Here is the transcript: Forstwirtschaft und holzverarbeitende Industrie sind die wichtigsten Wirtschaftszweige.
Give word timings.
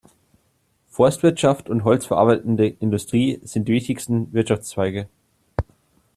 Forstwirtschaft 0.91 1.69
und 1.69 1.83
holzverarbeitende 1.83 2.65
Industrie 2.65 3.39
sind 3.43 3.67
die 3.67 3.73
wichtigsten 3.73 4.33
Wirtschaftszweige. 4.33 5.07